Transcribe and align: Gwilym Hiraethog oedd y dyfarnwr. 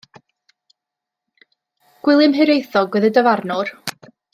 Gwilym 2.07 2.37
Hiraethog 2.41 3.01
oedd 3.01 3.09
y 3.13 3.17
dyfarnwr. 3.21 3.77